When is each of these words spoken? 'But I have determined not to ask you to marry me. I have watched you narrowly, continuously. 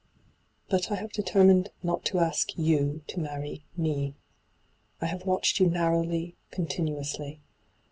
'But 0.71 0.89
I 0.91 0.95
have 0.95 1.11
determined 1.11 1.69
not 1.83 2.03
to 2.05 2.17
ask 2.17 2.57
you 2.57 3.03
to 3.05 3.19
marry 3.19 3.65
me. 3.77 4.15
I 4.99 5.05
have 5.05 5.27
watched 5.27 5.59
you 5.59 5.69
narrowly, 5.69 6.35
continuously. 6.49 7.39